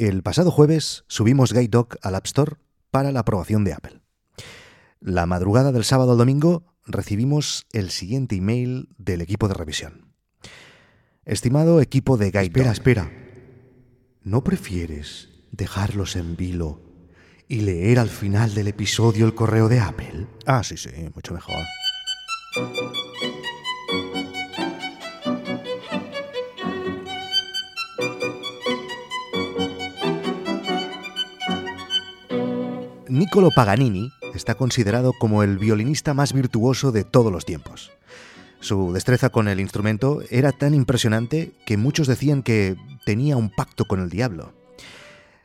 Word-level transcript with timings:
El 0.00 0.22
pasado 0.22 0.50
jueves 0.50 1.04
subimos 1.08 1.52
Guide 1.52 1.68
Dog 1.68 1.98
al 2.00 2.14
App 2.14 2.24
Store 2.24 2.56
para 2.90 3.12
la 3.12 3.20
aprobación 3.20 3.64
de 3.64 3.74
Apple. 3.74 4.00
La 4.98 5.26
madrugada 5.26 5.72
del 5.72 5.84
sábado 5.84 6.12
al 6.12 6.16
domingo 6.16 6.64
recibimos 6.86 7.66
el 7.72 7.90
siguiente 7.90 8.36
email 8.36 8.88
del 8.96 9.20
equipo 9.20 9.46
de 9.46 9.52
revisión. 9.52 10.14
Estimado 11.26 11.82
equipo 11.82 12.16
de 12.16 12.30
Guide 12.30 12.44
Espera, 12.44 12.64
Dog, 12.64 12.72
espera. 12.72 13.12
¿No 14.22 14.42
prefieres 14.42 15.28
dejarlos 15.52 16.16
en 16.16 16.34
vilo 16.34 16.80
y 17.46 17.60
leer 17.60 17.98
al 17.98 18.08
final 18.08 18.54
del 18.54 18.68
episodio 18.68 19.26
el 19.26 19.34
correo 19.34 19.68
de 19.68 19.80
Apple? 19.80 20.28
Ah, 20.46 20.64
sí, 20.64 20.78
sí, 20.78 20.88
mucho 21.14 21.34
mejor. 21.34 21.62
Niccolo 33.10 33.50
Paganini 33.50 34.12
está 34.34 34.54
considerado 34.54 35.12
como 35.12 35.42
el 35.42 35.58
violinista 35.58 36.14
más 36.14 36.32
virtuoso 36.32 36.92
de 36.92 37.02
todos 37.02 37.32
los 37.32 37.44
tiempos. 37.44 37.90
Su 38.60 38.92
destreza 38.92 39.30
con 39.30 39.48
el 39.48 39.58
instrumento 39.58 40.22
era 40.30 40.52
tan 40.52 40.74
impresionante 40.74 41.52
que 41.66 41.76
muchos 41.76 42.06
decían 42.06 42.44
que 42.44 42.76
tenía 43.04 43.36
un 43.36 43.50
pacto 43.50 43.86
con 43.86 44.00
el 44.00 44.10
diablo. 44.10 44.52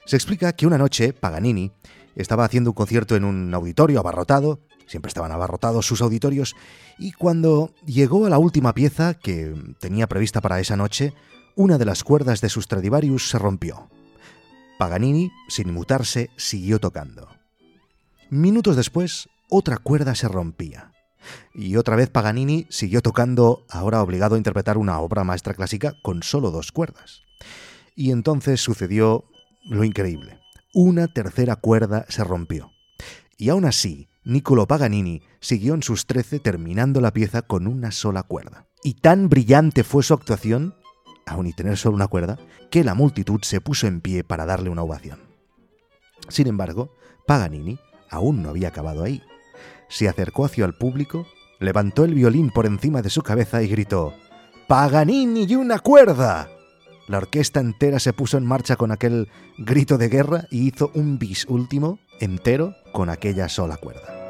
Se 0.05 0.15
explica 0.15 0.53
que 0.53 0.67
una 0.67 0.77
noche 0.77 1.11
Paganini 1.11 1.71
estaba 2.15 2.45
haciendo 2.45 2.69
un 2.69 2.75
concierto 2.75 3.15
en 3.15 3.23
un 3.23 3.51
auditorio 3.51 3.99
abarrotado, 3.99 4.59
siempre 4.85 5.09
estaban 5.09 5.31
abarrotados 5.31 5.87
sus 5.87 6.03
auditorios, 6.03 6.55
y 6.99 7.13
cuando 7.13 7.73
llegó 7.87 8.27
a 8.27 8.29
la 8.29 8.37
última 8.37 8.75
pieza 8.75 9.15
que 9.15 9.55
tenía 9.79 10.05
prevista 10.05 10.39
para 10.39 10.59
esa 10.59 10.77
noche, 10.77 11.13
una 11.55 11.79
de 11.79 11.85
las 11.85 12.03
cuerdas 12.03 12.41
de 12.41 12.49
su 12.49 12.61
Stradivarius 12.61 13.27
se 13.29 13.39
rompió. 13.39 13.89
Paganini, 14.77 15.31
sin 15.47 15.73
mutarse, 15.73 16.29
siguió 16.37 16.79
tocando. 16.79 17.34
Minutos 18.29 18.75
después, 18.75 19.29
otra 19.49 19.77
cuerda 19.77 20.15
se 20.15 20.27
rompía. 20.27 20.91
Y 21.53 21.75
otra 21.75 21.95
vez 21.95 22.09
Paganini 22.09 22.65
siguió 22.69 23.01
tocando, 23.01 23.65
ahora 23.69 24.01
obligado 24.01 24.35
a 24.35 24.37
interpretar 24.37 24.77
una 24.77 24.99
obra 24.99 25.23
maestra 25.23 25.53
clásica 25.53 25.93
con 26.03 26.23
solo 26.23 26.49
dos 26.49 26.71
cuerdas. 26.71 27.21
Y 27.95 28.11
entonces 28.11 28.61
sucedió 28.61 29.25
lo 29.63 29.83
increíble. 29.83 30.39
Una 30.73 31.07
tercera 31.07 31.55
cuerda 31.55 32.05
se 32.09 32.23
rompió. 32.23 32.71
Y 33.37 33.49
aún 33.49 33.65
así, 33.65 34.07
Niccolo 34.23 34.67
Paganini 34.67 35.21
siguió 35.39 35.75
en 35.75 35.83
sus 35.83 36.07
trece 36.07 36.39
terminando 36.39 37.01
la 37.01 37.13
pieza 37.13 37.43
con 37.43 37.67
una 37.67 37.91
sola 37.91 38.23
cuerda. 38.23 38.65
Y 38.83 38.95
tan 38.95 39.29
brillante 39.29 39.83
fue 39.83 40.03
su 40.03 40.15
actuación, 40.15 40.75
aun 41.27 41.45
y 41.47 41.53
tener 41.53 41.77
solo 41.77 41.95
una 41.95 42.07
cuerda, 42.07 42.39
que 42.71 42.83
la 42.83 42.95
multitud 42.95 43.41
se 43.43 43.61
puso 43.61 43.85
en 43.85 44.01
pie 44.01 44.23
para 44.23 44.45
darle 44.45 44.69
una 44.69 44.81
ovación. 44.81 45.19
Sin 46.27 46.47
embargo, 46.47 46.91
Paganini 47.27 47.79
aún 48.09 48.41
no 48.43 48.49
había 48.49 48.69
acabado 48.69 49.03
ahí. 49.03 49.21
Se 49.87 50.07
acercó 50.07 50.45
hacia 50.45 50.65
el 50.65 50.73
público, 50.73 51.27
levantó 51.59 52.05
el 52.05 52.13
violín 52.13 52.49
por 52.49 52.65
encima 52.65 53.01
de 53.01 53.09
su 53.09 53.21
cabeza 53.21 53.61
y 53.61 53.67
gritó 53.67 54.13
¡Paganini 54.67 55.45
y 55.45 55.55
una 55.55 55.79
cuerda! 55.79 56.49
La 57.07 57.17
orquesta 57.17 57.59
entera 57.59 57.99
se 57.99 58.13
puso 58.13 58.37
en 58.37 58.45
marcha 58.45 58.75
con 58.75 58.91
aquel 58.91 59.29
grito 59.57 59.97
de 59.97 60.09
guerra 60.09 60.47
y 60.49 60.67
hizo 60.67 60.91
un 60.95 61.19
bis 61.19 61.45
último 61.45 61.99
entero 62.19 62.73
con 62.91 63.09
aquella 63.09 63.47
sola 63.47 63.77
cuerda. 63.77 64.24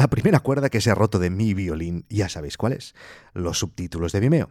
La 0.00 0.08
primera 0.08 0.40
cuerda 0.40 0.70
que 0.70 0.80
se 0.80 0.90
ha 0.90 0.94
roto 0.94 1.18
de 1.18 1.28
mi 1.28 1.52
violín, 1.52 2.06
ya 2.08 2.30
sabéis 2.30 2.56
cuál 2.56 2.72
es, 2.72 2.94
los 3.34 3.58
subtítulos 3.58 4.12
de 4.12 4.20
Vimeo. 4.20 4.48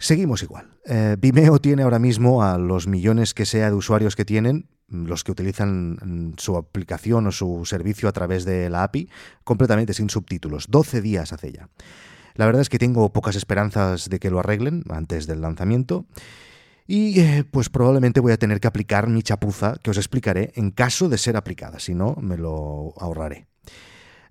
Seguimos 0.00 0.42
igual. 0.42 0.76
Eh, 0.84 1.14
Vimeo 1.20 1.60
tiene 1.60 1.84
ahora 1.84 2.00
mismo 2.00 2.42
a 2.42 2.58
los 2.58 2.88
millones 2.88 3.32
que 3.32 3.46
sea 3.46 3.70
de 3.70 3.76
usuarios 3.76 4.16
que 4.16 4.24
tienen, 4.24 4.68
los 4.88 5.22
que 5.22 5.30
utilizan 5.30 5.92
mm, 5.92 6.34
su 6.36 6.56
aplicación 6.56 7.28
o 7.28 7.30
su 7.30 7.64
servicio 7.64 8.08
a 8.08 8.12
través 8.12 8.44
de 8.44 8.68
la 8.70 8.82
API, 8.82 9.08
completamente 9.44 9.94
sin 9.94 10.10
subtítulos. 10.10 10.66
12 10.68 11.00
días 11.00 11.32
hace 11.32 11.52
ya. 11.52 11.68
La 12.34 12.46
verdad 12.46 12.62
es 12.62 12.68
que 12.68 12.80
tengo 12.80 13.12
pocas 13.12 13.36
esperanzas 13.36 14.08
de 14.08 14.18
que 14.18 14.30
lo 14.30 14.40
arreglen 14.40 14.82
antes 14.88 15.28
del 15.28 15.42
lanzamiento. 15.42 16.06
Y 16.88 17.20
eh, 17.20 17.44
pues 17.48 17.68
probablemente 17.68 18.18
voy 18.18 18.32
a 18.32 18.36
tener 18.36 18.58
que 18.58 18.66
aplicar 18.66 19.06
mi 19.08 19.22
chapuza 19.22 19.76
que 19.80 19.92
os 19.92 19.96
explicaré 19.96 20.50
en 20.56 20.72
caso 20.72 21.08
de 21.08 21.18
ser 21.18 21.36
aplicada, 21.36 21.78
si 21.78 21.94
no 21.94 22.16
me 22.20 22.36
lo 22.36 22.94
ahorraré. 22.98 23.51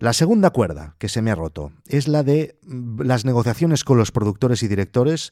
La 0.02 0.14
segunda 0.14 0.50
cuerda 0.50 0.96
que 0.98 1.10
se 1.10 1.22
me 1.22 1.30
ha 1.30 1.36
roto 1.36 1.74
es 1.86 2.08
la 2.08 2.24
de 2.24 2.56
mm, 2.64 3.02
las 3.02 3.24
negociaciones 3.24 3.84
con 3.84 4.00
los 4.00 4.12
productores 4.12 4.64
y 4.64 4.68
directores. 4.68 5.32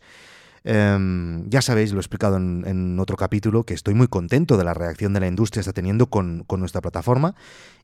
Em, 0.63 1.49
ya 1.49 1.63
sabéis, 1.63 1.91
lo 1.91 1.97
he 1.97 2.01
explicado 2.01 2.37
en, 2.37 2.99
otro 2.99 3.17
capítulo, 3.17 3.63
que 3.63 3.73
estoy 3.73 3.95
muy 3.95 4.07
contento 4.07 4.57
de 4.57 4.63
la 4.63 4.75
reacción 4.75 5.11
de 5.13 5.21
la 5.21 5.27
industria 5.27 5.61
está 5.61 5.73
teniendo 5.73 6.11
con, 6.11 6.43
con 6.45 6.59
nuestra 6.59 6.81
plataforma 6.81 7.33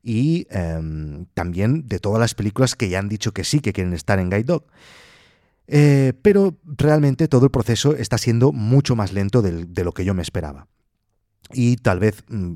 y 0.03 0.45
em, 0.51 1.25
también 1.33 1.87
de 1.87 1.97
todas 1.97 2.19
las 2.19 2.35
películas 2.35 2.75
que 2.75 2.87
ya 2.87 2.99
han 2.99 3.09
dicho 3.09 3.31
que 3.31 3.43
sí, 3.43 3.61
que 3.61 3.73
quieren 3.73 3.93
estar 3.93 4.19
en 4.19 4.29
Guide 4.29 4.43
Dog. 4.43 4.65
Eh, 5.67 6.13
pero 6.21 6.55
realmente 6.65 7.27
todo 7.27 7.45
el 7.45 7.51
proceso 7.51 7.95
está 7.95 8.19
siendo 8.19 8.51
mucho 8.51 8.95
más 8.95 9.11
lento 9.11 9.41
de 9.41 9.83
lo 9.83 9.91
que 9.91 10.05
yo 10.05 10.13
me 10.13 10.21
esperaba. 10.21 10.67
Y 11.53 11.77
tal 11.77 11.99
vez, 11.99 12.23
mm, 12.27 12.53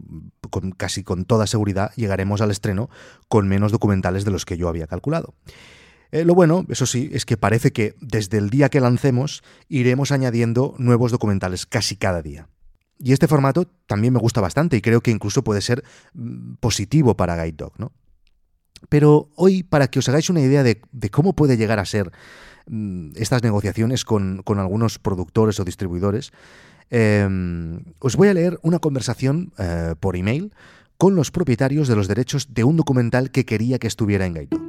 con, 0.49 0.71
casi 0.71 1.03
con 1.03 1.25
toda 1.25 1.47
seguridad, 1.47 1.91
llegaremos 1.95 2.41
al 2.41 2.51
estreno 2.51 2.89
con 3.27 3.47
menos 3.47 3.71
documentales 3.71 4.25
de 4.25 4.31
los 4.31 4.45
que 4.45 4.57
yo 4.57 4.67
había 4.67 4.87
calculado. 4.87 5.33
Eh, 6.11 6.25
lo 6.25 6.33
bueno, 6.33 6.65
eso 6.69 6.85
sí, 6.85 7.09
es 7.13 7.25
que 7.25 7.37
parece 7.37 7.71
que 7.71 7.95
desde 8.01 8.37
el 8.37 8.49
día 8.49 8.69
que 8.69 8.79
lancemos 8.79 9.43
iremos 9.67 10.11
añadiendo 10.11 10.73
nuevos 10.79 11.11
documentales 11.11 11.65
casi 11.65 11.95
cada 11.95 12.21
día. 12.21 12.47
Y 12.97 13.13
este 13.13 13.27
formato 13.27 13.65
también 13.85 14.13
me 14.13 14.19
gusta 14.19 14.41
bastante 14.41 14.75
y 14.75 14.81
creo 14.81 15.01
que 15.01 15.11
incluso 15.11 15.43
puede 15.43 15.61
ser 15.61 15.83
mm, 16.13 16.55
positivo 16.55 17.15
para 17.15 17.41
Guide 17.41 17.55
Dog, 17.57 17.73
¿no? 17.77 17.91
Pero 18.87 19.29
hoy, 19.35 19.63
para 19.63 19.87
que 19.87 19.99
os 19.99 20.07
hagáis 20.07 20.29
una 20.29 20.41
idea 20.41 20.63
de, 20.63 20.79
cómo 21.11 21.33
puede 21.33 21.57
llegar 21.57 21.79
a 21.79 21.85
ser 21.85 22.11
mm, 22.67 23.11
estas 23.15 23.43
negociaciones 23.43 24.05
con, 24.05 24.43
algunos 24.57 24.99
productores 24.99 25.59
o 25.59 25.65
distribuidores, 25.65 26.31
eh, 26.91 27.27
os 27.99 28.15
voy 28.15 28.29
a 28.29 28.33
leer 28.33 28.59
una 28.63 28.79
conversación 28.79 29.51
eh, 29.57 29.95
por 29.99 30.15
email 30.15 30.53
con 30.97 31.15
los 31.15 31.31
propietarios 31.31 31.87
de 31.87 31.95
los 31.95 32.07
derechos 32.07 32.53
de 32.53 32.63
un 32.63 32.77
documental 32.77 33.31
que 33.31 33.45
quería 33.45 33.79
que 33.79 33.87
estuviera 33.87 34.25
en 34.25 34.33
Guide 34.33 34.68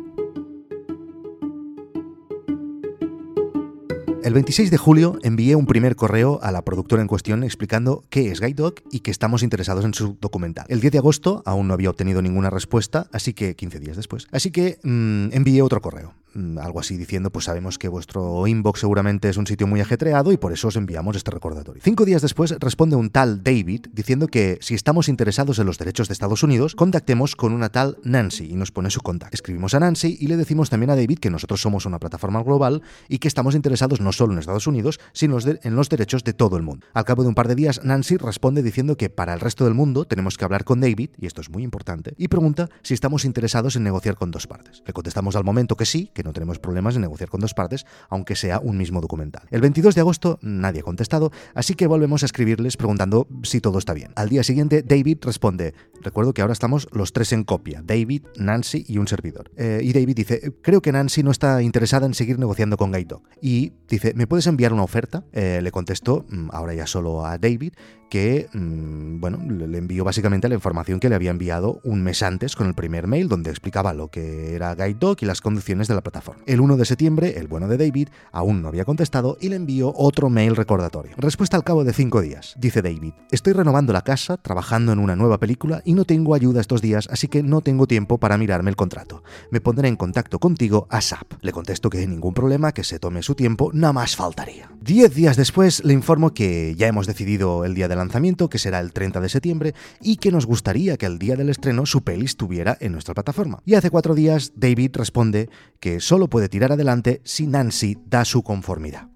El 4.31 4.35
26 4.35 4.71
de 4.71 4.77
julio 4.77 5.19
envié 5.25 5.57
un 5.57 5.67
primer 5.67 5.97
correo 5.97 6.39
a 6.41 6.53
la 6.53 6.63
productora 6.63 7.03
en 7.03 7.09
cuestión 7.09 7.43
explicando 7.43 8.05
qué 8.11 8.31
es 8.31 8.41
Guide 8.41 8.55
Dog 8.55 8.75
y 8.93 9.01
que 9.01 9.11
estamos 9.11 9.43
interesados 9.43 9.85
en 9.85 9.93
su 9.93 10.19
documental. 10.21 10.67
El 10.69 10.81
10 10.81 10.93
de 10.93 10.99
agosto 10.99 11.43
aún 11.47 11.67
no 11.67 11.75
había 11.75 11.91
obtenido 11.91 12.23
ninguna 12.23 12.49
respuesta, 12.49 13.09
así 13.13 13.35
que 13.35 13.57
15 13.57 13.81
días 13.81 13.97
después. 13.97 14.29
Así 14.31 14.53
que 14.53 14.79
mm, 14.85 15.33
envié 15.33 15.63
otro 15.63 15.81
correo, 15.81 16.15
algo 16.61 16.81
así 16.81 16.97
diciendo, 16.97 17.31
pues 17.31 17.47
sabemos 17.47 17.79
que 17.79 17.89
vuestro 17.89 18.47
inbox 18.47 18.81
seguramente 18.81 19.29
es 19.29 19.37
un 19.37 19.47
sitio 19.47 19.67
muy 19.67 19.81
ajetreado 19.81 20.33
y 20.33 20.37
por 20.37 20.53
eso 20.53 20.69
os 20.69 20.77
enviamos 20.77 21.17
este 21.17 21.31
recordatorio. 21.31 21.83
Cinco 21.83 22.05
días 22.05 22.23
después 22.23 22.55
responde 22.59 22.97
un 22.97 23.11
tal 23.11 23.43
David 23.43 23.87
diciendo 23.93 24.27
que 24.27 24.59
si 24.61 24.75
estamos 24.75 25.09
interesados 25.09 25.59
en 25.59 25.67
los 25.67 25.79
derechos 25.79 26.09
de 26.09 26.13
Estados 26.13 26.43
Unidos, 26.43 26.75
contactemos 26.75 27.37
con 27.37 27.53
una 27.53 27.71
tal 27.71 27.99
Nancy 28.05 28.51
y 28.51 28.55
nos 28.55 28.71
pone 28.73 28.91
su 28.91 29.01
contacto. 29.01 29.35
Escribimos 29.35 29.75
a 29.75 29.81
Nancy 29.81 30.17
y 30.21 30.27
le 30.27 30.37
decimos 30.37 30.71
también 30.71 30.91
a 30.91 30.97
David 30.97 31.19
que 31.19 31.31
nosotros 31.31 31.61
somos 31.61 31.87
una 31.87 31.99
plataforma 31.99 32.43
global 32.43 32.83
y 33.09 33.19
que 33.19 33.29
estamos 33.29 33.55
interesados 33.55 34.01
no 34.01 34.13
solo 34.13 34.33
en 34.33 34.39
Estados 34.39 34.67
Unidos, 34.67 35.01
sino 35.13 35.39
en 35.45 35.77
los 35.77 35.89
derechos 35.89 36.25
de 36.25 36.33
todo 36.33 36.57
el 36.57 36.63
mundo. 36.63 36.87
Al 36.93 37.05
cabo 37.05 37.23
de 37.23 37.29
un 37.29 37.35
par 37.35 37.49
de 37.49 37.55
días, 37.55 37.81
Nancy 37.85 38.17
responde 38.17 38.63
diciendo 38.63 38.97
que 38.97 39.11
para 39.11 39.35
el 39.35 39.41
resto 39.41 39.65
del 39.65 39.75
mundo 39.75 40.05
tenemos 40.05 40.37
que 40.37 40.45
hablar 40.45 40.65
con 40.65 40.81
David, 40.81 41.11
y 41.19 41.27
esto 41.27 41.41
es 41.41 41.51
muy 41.51 41.63
importante, 41.63 42.15
y 42.17 42.29
pregunta 42.29 42.69
si 42.83 42.95
estamos 42.95 43.25
interesados 43.25 43.77
en 43.77 43.85
negociar 43.85 44.17
con 44.17 44.31
dos 44.31 44.47
partes. 44.47 44.83
Le 44.87 44.93
contestamos 44.93 45.37
al 45.37 45.45
momento 45.45 45.77
que 45.77 45.87
sí, 45.87 46.11
que 46.15 46.20
no 46.23 46.33
tenemos 46.33 46.59
problemas 46.59 46.95
en 46.95 47.03
negociar 47.03 47.29
con 47.29 47.41
dos 47.41 47.55
partes, 47.55 47.87
aunque 48.09 48.37
sea 48.37 48.61
un 48.61 48.77
mismo 48.77 49.01
documental. 49.01 49.43
El 49.51 49.61
22 49.61 49.95
de 49.95 50.01
agosto 50.01 50.39
nadie 50.43 50.81
ha 50.81 50.85
contestado, 50.85 51.31
así 51.55 51.75
que 51.75 51.87
volvemos 51.87 52.23
a 52.23 52.27
escribirles 52.27 52.77
preguntando 52.77 53.27
si 53.43 53.61
todo 53.61 53.79
está 53.79 53.95
bien. 53.95 54.13
Al 54.17 54.29
día 54.29 54.43
siguiente, 54.43 54.83
David 54.83 55.19
responde, 55.23 55.75
recuerdo 56.03 56.35
que 56.35 56.43
ahora 56.43 56.53
estamos 56.53 56.89
los 56.93 57.13
tres 57.13 57.33
en 57.33 57.45
copia, 57.45 57.83
David, 57.85 58.23
Nancy 58.37 58.85
y 58.87 58.99
un 58.99 59.09
servidor. 59.09 59.51
Eh, 59.57 59.81
y 59.83 59.93
David 59.93 60.15
dice, 60.15 60.53
creo 60.63 60.81
que 60.83 60.93
Nancy 60.93 61.23
no 61.23 61.31
está 61.31 61.63
interesada 61.63 62.07
en 62.07 62.15
seguir 62.15 62.39
negociando 62.39 62.77
con 62.77 62.93
Dog. 62.93 63.23
Y 63.41 63.73
dice, 63.89 64.13
¿me 64.15 64.27
puedes 64.27 64.47
enviar 64.47 64.73
una 64.73 64.83
oferta? 64.83 65.25
Eh, 65.33 65.61
le 65.63 65.71
contestó, 65.71 66.27
mm, 66.29 66.49
ahora 66.53 66.75
ya 66.75 66.87
solo 66.87 67.25
a 67.25 67.39
David, 67.39 67.73
que, 68.11 68.49
mm, 68.53 69.21
bueno, 69.21 69.39
le 69.49 69.79
envió 69.79 70.05
básicamente 70.05 70.49
la 70.49 70.57
información 70.57 71.01
que 71.01 71.09
le 71.09 71.15
había 71.15 71.31
enviado 71.31 71.81
un 71.85 72.03
mes 72.03 72.23
antes 72.23 72.57
con 72.57 72.67
el 72.67 72.75
primer 72.75 73.07
mail 73.07 73.29
donde 73.29 73.51
explicaba 73.51 73.95
lo 73.95 74.09
que 74.09 74.55
era 74.55 74.75
Guide 74.75 74.99
Dog 74.99 75.19
y 75.21 75.27
las 75.27 75.41
condiciones 75.41 75.89
de 75.89 75.95
la 75.95 76.03
plataforma. 76.03 76.43
El 76.47 76.61
1 76.61 76.77
de 76.77 76.85
septiembre, 76.85 77.39
el 77.39 77.49
bueno 77.49 77.69
de 77.69 77.79
David 77.79 78.09
aún 78.33 78.61
no 78.61 78.69
había 78.69 78.85
contestado 78.85 79.39
y 79.41 79.49
le 79.49 79.57
envió 79.57 79.95
otro 79.97 80.29
mail 80.29 80.57
recordatorio. 80.57 81.15
Respuesta 81.17 81.57
al 81.57 81.65
cabo 81.65 81.85
de 81.85 81.93
cinco 81.93 82.21
días. 82.21 82.55
Dice 82.59 82.83
David, 82.83 83.15
estoy 83.31 83.53
renovando 83.53 83.93
la 83.93 84.03
casa, 84.03 84.37
trabajando 84.37 84.93
en 84.93 84.99
una 84.99 85.17
nueva 85.17 85.39
película 85.39 85.81
y 85.85 85.95
no 85.95 86.05
tengo 86.05 86.35
ayuda 86.35 86.61
estos 86.61 86.83
días, 86.83 87.09
así 87.11 87.29
que 87.29 87.43
no 87.43 87.61
tengo 87.61 87.87
tiempo 87.87 88.19
para 88.19 88.37
mirarme 88.37 88.71
el 88.71 88.77
contrato. 88.77 89.23
Me 89.51 89.61
pondré 89.61 89.89
en 89.89 89.97
contacto 89.97 90.41
contigo 90.41 90.89
a 90.91 91.01
SAP. 91.01 91.35
Le 91.43 91.53
contesto 91.53 91.89
que 91.89 92.07
ningún 92.07 92.35
problema, 92.35 92.73
que 92.73 92.83
se 92.83 92.99
tome 92.99 93.23
su 93.23 93.37
tiempo, 93.37 93.71
nada 93.73 93.93
más 93.93 94.17
faltaría. 94.17 94.71
Diez 94.81 95.15
días 95.15 95.37
después 95.37 95.85
le 95.85 95.93
informo 95.93 96.35
que 96.35 96.75
ya 96.77 96.89
hemos 96.89 97.07
decidido 97.07 97.65
el 97.65 97.75
día 97.75 97.87
de 97.87 98.00
lanzamiento, 98.01 98.49
que 98.49 98.59
será 98.59 98.81
el 98.81 98.93
30 98.93 99.21
de 99.21 99.29
septiembre, 99.29 99.75
y 100.01 100.17
que 100.17 100.33
nos 100.33 100.47
gustaría 100.47 100.97
que 100.97 101.07
el 101.07 101.19
día 101.19 101.37
del 101.37 101.49
estreno 101.49 101.87
su 101.87 102.03
peli 102.03 102.25
estuviera 102.25 102.77
en 102.81 102.93
nuestra 102.93 103.15
plataforma. 103.15 103.63
Y 103.65 103.75
hace 103.75 103.91
cuatro 103.91 104.15
días 104.15 104.53
David 104.57 104.91
responde 104.95 105.49
que 105.79 106.01
solo 106.01 106.29
puede 106.29 106.49
tirar 106.49 106.73
adelante 106.73 107.21
si 107.25 107.47
Nancy 107.47 107.97
da 108.07 108.25
su 108.25 108.43
conformidad. 108.43 109.09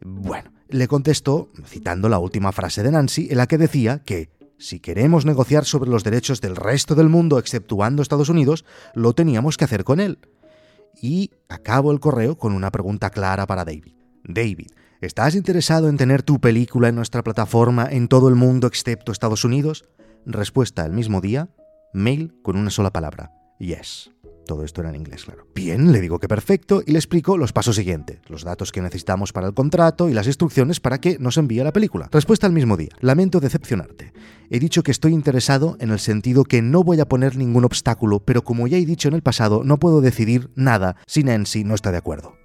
Bueno, 0.00 0.52
le 0.68 0.88
contesto 0.88 1.50
citando 1.64 2.08
la 2.08 2.18
última 2.18 2.52
frase 2.52 2.82
de 2.82 2.92
Nancy 2.92 3.28
en 3.30 3.38
la 3.38 3.46
que 3.46 3.58
decía 3.58 4.02
que 4.04 4.30
si 4.58 4.80
queremos 4.80 5.26
negociar 5.26 5.64
sobre 5.64 5.90
los 5.90 6.04
derechos 6.04 6.40
del 6.40 6.56
resto 6.56 6.94
del 6.94 7.08
mundo 7.08 7.38
exceptuando 7.38 8.02
Estados 8.02 8.28
Unidos, 8.28 8.64
lo 8.94 9.12
teníamos 9.12 9.56
que 9.56 9.64
hacer 9.64 9.84
con 9.84 10.00
él. 10.00 10.18
Y 11.00 11.30
acabo 11.48 11.92
el 11.92 12.00
correo 12.00 12.38
con 12.38 12.52
una 12.52 12.70
pregunta 12.70 13.10
clara 13.10 13.46
para 13.46 13.64
David. 13.64 13.92
David, 14.24 14.68
¿estás 15.00 15.34
interesado 15.34 15.88
en 15.88 15.96
tener 15.96 16.22
tu 16.22 16.40
película 16.40 16.88
en 16.88 16.94
nuestra 16.94 17.22
plataforma 17.22 17.86
en 17.90 18.08
todo 18.08 18.28
el 18.28 18.34
mundo 18.34 18.66
excepto 18.66 19.12
Estados 19.12 19.44
Unidos? 19.44 19.84
Respuesta 20.24 20.84
el 20.84 20.92
mismo 20.92 21.20
día, 21.20 21.48
mail 21.92 22.34
con 22.42 22.56
una 22.56 22.70
sola 22.70 22.90
palabra, 22.90 23.32
yes. 23.58 24.10
Todo 24.46 24.62
esto 24.62 24.80
era 24.80 24.90
en 24.90 24.96
inglés, 24.96 25.24
claro. 25.24 25.48
Bien, 25.54 25.90
le 25.90 26.00
digo 26.00 26.20
que 26.20 26.28
perfecto 26.28 26.80
y 26.86 26.92
le 26.92 26.98
explico 26.98 27.36
los 27.36 27.52
pasos 27.52 27.74
siguientes, 27.74 28.20
los 28.28 28.44
datos 28.44 28.70
que 28.70 28.80
necesitamos 28.80 29.32
para 29.32 29.48
el 29.48 29.54
contrato 29.54 30.08
y 30.08 30.14
las 30.14 30.28
instrucciones 30.28 30.78
para 30.78 31.00
que 31.00 31.18
nos 31.18 31.36
envíe 31.36 31.64
la 31.64 31.72
película. 31.72 32.08
Respuesta 32.12 32.46
al 32.46 32.52
mismo 32.52 32.76
día. 32.76 32.90
Lamento 33.00 33.40
decepcionarte. 33.40 34.12
He 34.48 34.60
dicho 34.60 34.84
que 34.84 34.92
estoy 34.92 35.14
interesado 35.14 35.76
en 35.80 35.90
el 35.90 35.98
sentido 35.98 36.44
que 36.44 36.62
no 36.62 36.84
voy 36.84 37.00
a 37.00 37.08
poner 37.08 37.36
ningún 37.36 37.64
obstáculo, 37.64 38.20
pero 38.20 38.44
como 38.44 38.68
ya 38.68 38.78
he 38.78 38.86
dicho 38.86 39.08
en 39.08 39.14
el 39.14 39.22
pasado, 39.22 39.64
no 39.64 39.78
puedo 39.78 40.00
decidir 40.00 40.48
nada 40.54 40.96
si 41.08 41.24
Nancy 41.24 41.64
no 41.64 41.74
está 41.74 41.90
de 41.90 41.98
acuerdo. 41.98 42.36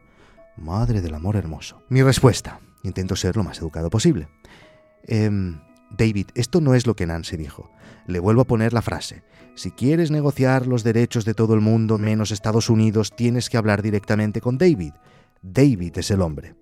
Madre 0.58 1.02
del 1.02 1.14
amor 1.14 1.36
hermoso. 1.36 1.84
Mi 1.90 2.04
respuesta. 2.04 2.60
Intento 2.84 3.16
ser 3.16 3.38
lo 3.38 3.44
más 3.44 3.60
educado 3.60 3.90
posible. 3.90 4.28
Em, 5.04 5.60
David, 5.98 6.28
esto 6.36 6.62
no 6.62 6.74
es 6.74 6.88
lo 6.88 6.96
que 6.96 7.06
Nancy 7.06 7.38
dijo. 7.38 7.70
Le 8.08 8.20
vuelvo 8.20 8.42
a 8.42 8.48
poner 8.48 8.74
la 8.74 8.82
frase. 8.82 9.24
Si 9.56 9.72
quieres 9.72 10.12
negociar 10.12 10.68
los 10.68 10.84
derechos 10.84 11.26
de 11.26 11.34
todo 11.34 11.54
el 11.54 11.62
mundo 11.62 11.98
menos 11.98 12.32
Estados 12.32 12.70
Unidos, 12.70 13.14
tienes 13.16 13.50
que 13.50 13.58
hablar 13.58 13.82
directamente 13.82 14.42
con 14.42 14.58
David. 14.58 14.94
David 15.42 15.98
es 15.98 16.12
el 16.12 16.22
hombre. 16.22 16.56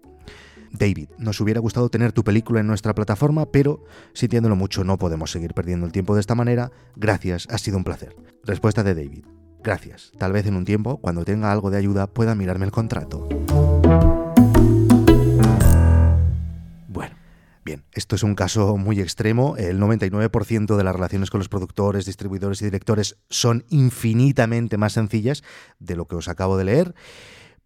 David, 0.71 1.09
nos 1.17 1.39
hubiera 1.41 1.59
gustado 1.59 1.89
tener 1.89 2.11
tu 2.11 2.23
película 2.23 2.59
en 2.59 2.67
nuestra 2.67 2.93
plataforma, 2.93 3.45
pero 3.47 3.83
sintiéndolo 4.13 4.55
mucho 4.55 4.83
no 4.83 4.97
podemos 4.97 5.31
seguir 5.31 5.53
perdiendo 5.53 5.85
el 5.85 5.91
tiempo 5.91 6.13
de 6.13 6.21
esta 6.21 6.35
manera. 6.35 6.71
Gracias, 6.95 7.47
ha 7.49 7.57
sido 7.57 7.77
un 7.77 7.83
placer. 7.83 8.15
Respuesta 8.43 8.83
de 8.83 8.95
David. 8.95 9.25
Gracias. 9.63 10.11
Tal 10.17 10.31
vez 10.31 10.45
en 10.45 10.55
un 10.55 10.65
tiempo, 10.65 10.97
cuando 10.97 11.25
tenga 11.25 11.51
algo 11.51 11.69
de 11.69 11.77
ayuda, 11.77 12.07
pueda 12.07 12.35
mirarme 12.35 12.65
el 12.65 12.71
contrato. 12.71 13.27
Bien, 17.63 17.85
esto 17.93 18.15
es 18.15 18.23
un 18.23 18.35
caso 18.35 18.77
muy 18.77 18.99
extremo. 18.99 19.55
El 19.57 19.79
99% 19.79 20.75
de 20.75 20.83
las 20.83 20.95
relaciones 20.95 21.29
con 21.29 21.39
los 21.39 21.49
productores, 21.49 22.05
distribuidores 22.05 22.61
y 22.61 22.65
directores 22.65 23.17
son 23.29 23.65
infinitamente 23.69 24.77
más 24.77 24.93
sencillas 24.93 25.43
de 25.79 25.95
lo 25.95 26.07
que 26.07 26.15
os 26.15 26.27
acabo 26.27 26.57
de 26.57 26.65
leer. 26.65 26.95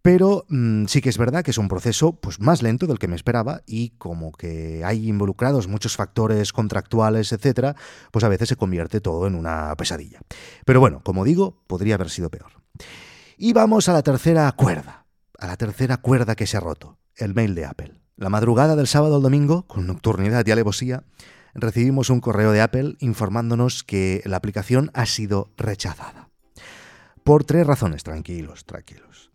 Pero 0.04 0.44
mm, 0.50 0.84
sí 0.84 1.00
que 1.00 1.08
es 1.08 1.16
verdad 1.16 1.42
que 1.42 1.50
es 1.50 1.56
un 1.56 1.68
proceso 1.68 2.20
pues, 2.20 2.38
más 2.38 2.60
lento 2.60 2.86
del 2.86 2.98
que 2.98 3.08
me 3.08 3.16
esperaba 3.16 3.62
y 3.64 3.90
como 3.96 4.32
que 4.32 4.84
hay 4.84 5.08
involucrados 5.08 5.66
muchos 5.66 5.96
factores 5.96 6.52
contractuales, 6.52 7.32
etcétera, 7.32 7.74
pues 8.10 8.22
a 8.22 8.28
veces 8.28 8.50
se 8.50 8.56
convierte 8.56 9.00
todo 9.00 9.26
en 9.26 9.34
una 9.34 9.74
pesadilla. 9.76 10.20
Pero 10.66 10.78
bueno, 10.78 11.00
como 11.02 11.24
digo, 11.24 11.62
podría 11.66 11.94
haber 11.94 12.10
sido 12.10 12.28
peor. 12.28 12.52
Y 13.38 13.54
vamos 13.54 13.88
a 13.88 13.94
la 13.94 14.02
tercera 14.02 14.52
cuerda, 14.52 15.06
a 15.38 15.46
la 15.46 15.56
tercera 15.56 15.96
cuerda 15.96 16.36
que 16.36 16.46
se 16.46 16.58
ha 16.58 16.60
roto, 16.60 16.98
el 17.16 17.32
mail 17.32 17.54
de 17.54 17.64
Apple. 17.64 18.03
La 18.16 18.30
madrugada 18.30 18.76
del 18.76 18.86
sábado 18.86 19.16
al 19.16 19.22
domingo, 19.22 19.62
con 19.66 19.88
nocturnidad 19.88 20.46
y 20.46 20.52
alevosía, 20.52 21.02
recibimos 21.52 22.10
un 22.10 22.20
correo 22.20 22.52
de 22.52 22.60
Apple 22.60 22.94
informándonos 23.00 23.82
que 23.82 24.22
la 24.24 24.36
aplicación 24.36 24.92
ha 24.94 25.04
sido 25.06 25.50
rechazada. 25.56 26.28
Por 27.24 27.42
tres 27.42 27.66
razones, 27.66 28.04
tranquilos, 28.04 28.66
tranquilos. 28.66 29.32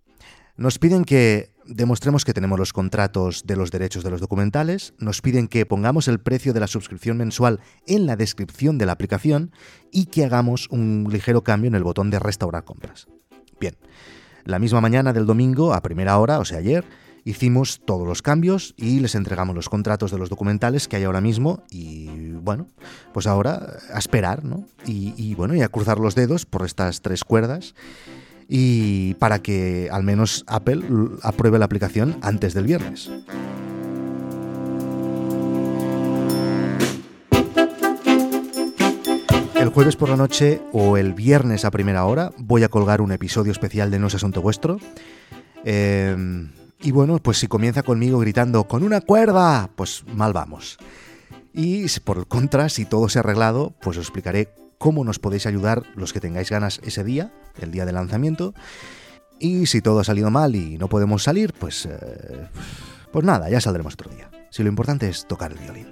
Nos 0.55 0.79
piden 0.79 1.03
que 1.03 1.51
demostremos 1.65 2.23
que 2.23 2.33
tenemos 2.33 2.57
los 2.57 2.71
contratos 2.71 3.43
de 3.45 3.57
los 3.57 3.69
derechos 3.69 4.03
de 4.05 4.11
los 4.11 4.21
documentales, 4.21 4.93
nos 4.97 5.21
piden 5.21 5.49
que 5.49 5.65
pongamos 5.65 6.07
el 6.07 6.19
precio 6.21 6.53
de 6.53 6.61
la 6.61 6.67
suscripción 6.67 7.17
mensual 7.17 7.59
en 7.85 8.05
la 8.05 8.15
descripción 8.15 8.77
de 8.77 8.85
la 8.85 8.93
aplicación 8.93 9.51
y 9.91 10.05
que 10.05 10.23
hagamos 10.23 10.69
un 10.69 11.05
ligero 11.11 11.43
cambio 11.43 11.67
en 11.67 11.75
el 11.75 11.83
botón 11.83 12.11
de 12.11 12.19
restaurar 12.19 12.63
compras. 12.63 13.07
Bien, 13.59 13.75
la 14.45 14.57
misma 14.57 14.79
mañana 14.79 15.11
del 15.11 15.25
domingo, 15.25 15.73
a 15.73 15.81
primera 15.81 16.17
hora, 16.17 16.39
o 16.39 16.45
sea 16.45 16.59
ayer, 16.59 16.85
hicimos 17.25 17.81
todos 17.85 18.07
los 18.07 18.21
cambios 18.21 18.73
y 18.77 18.99
les 18.99 19.15
entregamos 19.15 19.55
los 19.55 19.69
contratos 19.69 20.11
de 20.11 20.17
los 20.17 20.29
documentales 20.29 20.87
que 20.87 20.97
hay 20.97 21.03
ahora 21.03 21.21
mismo 21.21 21.63
y 21.69 22.31
bueno, 22.31 22.67
pues 23.13 23.27
ahora 23.27 23.77
a 23.93 23.99
esperar, 23.99 24.43
¿no? 24.43 24.65
Y, 24.85 25.35
bueno, 25.35 25.55
y 25.55 25.61
a 25.61 25.69
cruzar 25.69 25.99
los 25.99 26.15
dedos 26.15 26.45
por 26.45 26.65
estas 26.65 27.01
tres 27.01 27.23
cuerdas 27.23 27.75
y 28.47 29.13
para 29.15 29.39
que 29.39 29.89
al 29.91 30.03
menos 30.03 30.43
Apple 30.47 30.81
apruebe 31.21 31.59
la 31.59 31.65
aplicación 31.65 32.17
antes 32.21 32.53
del 32.53 32.65
viernes. 32.65 33.11
El 39.59 39.69
jueves 39.69 39.97
por 39.97 40.09
la 40.09 40.15
noche 40.15 40.61
o 40.71 40.95
el 40.95 41.13
viernes 41.13 41.65
a 41.65 41.69
primera 41.69 42.05
hora 42.05 42.31
voy 42.37 42.63
a 42.63 42.69
colgar 42.69 43.01
un 43.01 43.11
episodio 43.11 43.51
especial 43.51 43.91
de 43.91 43.99
No 43.99 44.07
es 44.07 44.15
Asunto 44.15 44.41
Vuestro. 44.41 44.79
Em, 45.65 46.49
y 46.81 46.91
bueno, 46.91 47.19
pues 47.19 47.37
si 47.37 47.47
comienza 47.47 47.83
conmigo 47.83 48.19
gritando 48.19 48.65
¡con 48.65 48.83
una 48.83 49.01
cuerda! 49.01 49.69
Pues 49.75 50.03
mal 50.07 50.33
vamos. 50.33 50.77
Y 51.53 51.87
por 51.99 52.27
contra, 52.27 52.69
si 52.69 52.85
todo 52.85 53.09
se 53.09 53.19
ha 53.19 53.21
arreglado, 53.21 53.73
pues 53.81 53.97
os 53.97 54.05
explicaré 54.05 54.53
cómo 54.77 55.03
nos 55.03 55.19
podéis 55.19 55.45
ayudar 55.45 55.83
los 55.95 56.13
que 56.13 56.21
tengáis 56.21 56.49
ganas 56.49 56.79
ese 56.83 57.03
día, 57.03 57.33
el 57.59 57.71
día 57.71 57.85
de 57.85 57.91
lanzamiento. 57.91 58.53
Y 59.39 59.65
si 59.65 59.81
todo 59.81 59.99
ha 59.99 60.03
salido 60.03 60.31
mal 60.31 60.55
y 60.55 60.77
no 60.77 60.87
podemos 60.87 61.23
salir, 61.23 61.53
pues, 61.53 61.85
eh, 61.85 62.47
pues 63.11 63.25
nada, 63.25 63.49
ya 63.49 63.59
saldremos 63.59 63.93
otro 63.93 64.09
día. 64.11 64.29
Si 64.49 64.63
lo 64.63 64.69
importante 64.69 65.09
es 65.09 65.25
tocar 65.27 65.51
el 65.51 65.59
violín. 65.59 65.87